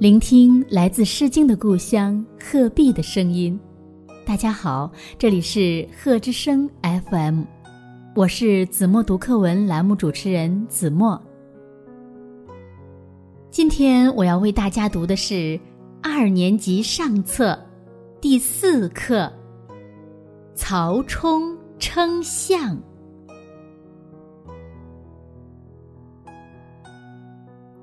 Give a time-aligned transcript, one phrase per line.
[0.00, 3.60] 聆听来自《诗经》的故乡鹤壁的声音。
[4.24, 7.42] 大家好，这里是鹤之声 FM，
[8.16, 11.22] 我是子墨读课文栏目主持人子墨。
[13.50, 15.60] 今天我要为大家读的是
[16.02, 17.62] 二年级上册
[18.22, 19.30] 第四课
[20.54, 22.74] 《曹冲称象》。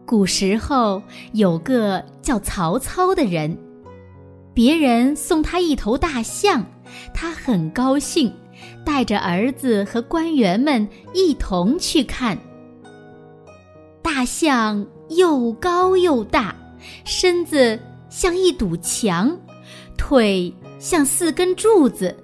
[0.07, 1.03] 古时候
[1.33, 3.57] 有个叫曹操的人，
[4.53, 6.65] 别人送他一头大象，
[7.13, 8.31] 他很高兴，
[8.85, 12.37] 带着儿子和官员们一同去看。
[14.01, 16.55] 大象又高又大，
[17.03, 17.77] 身子
[18.09, 19.37] 像一堵墙，
[19.97, 22.15] 腿像四根柱子。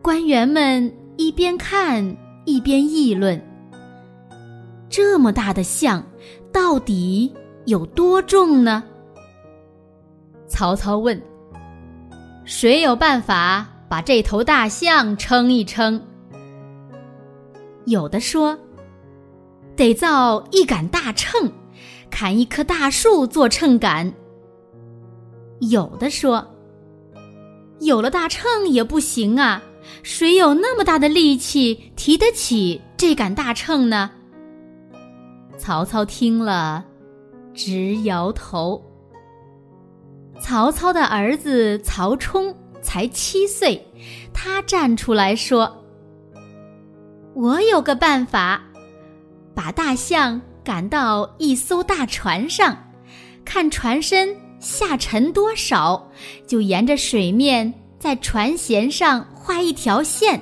[0.00, 3.38] 官员们一边看一边议论：
[4.96, 6.02] 这么大的象！
[6.50, 7.30] 到底
[7.66, 8.82] 有多重呢？
[10.48, 11.20] 曹操问
[12.46, 16.02] ：“谁有办法把这头大象称一称？”
[17.84, 18.58] 有的说
[19.76, 21.52] ：“得造一杆大秤，
[22.08, 24.10] 砍一棵大树做秤杆。”
[25.60, 26.42] 有的说
[27.80, 29.62] ：“有了大秤也不行啊，
[30.02, 34.10] 谁有那么大的力气提得起这杆大秤呢？”
[35.58, 36.84] 曹操听了，
[37.54, 38.82] 直摇头。
[40.38, 43.84] 曹操的儿子曹冲才七岁，
[44.34, 45.84] 他站出来说
[47.34, 48.62] ：“我有个办法，
[49.54, 52.76] 把大象赶到一艘大船上，
[53.44, 56.06] 看船身下沉多少，
[56.46, 60.40] 就沿着水面在船舷上画一条线，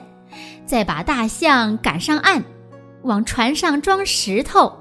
[0.66, 2.44] 再把大象赶上岸。”
[3.04, 4.72] 往船上装石头，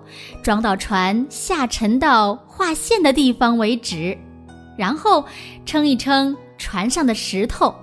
[0.41, 4.17] 装到船下沉到画线的地方为止，
[4.77, 5.23] 然后
[5.65, 7.73] 称一称船上的石头，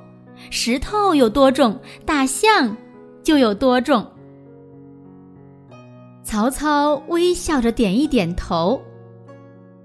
[0.50, 2.76] 石头有多重，大象
[3.22, 4.04] 就有多重。
[6.22, 8.80] 曹操微笑着点一点头，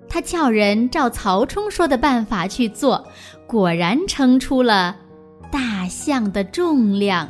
[0.07, 3.05] 他叫人照曹冲说的办法去做，
[3.45, 4.95] 果然称出了
[5.51, 7.29] 大象的重量。